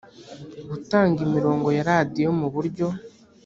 gutanga 0.71 1.17
imirongo 1.27 1.67
ya 1.77 1.83
radiyo 1.89 2.29
mu 2.39 2.47
buryo 2.53 2.87